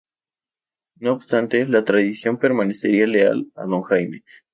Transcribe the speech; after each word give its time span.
No 0.95 1.13
obstante, 1.13 1.67
"La 1.67 1.85
Tradición" 1.85 2.39
permanecería 2.39 3.05
leal 3.05 3.51
a 3.55 3.65
Don 3.65 3.83
Jaime. 3.83 4.23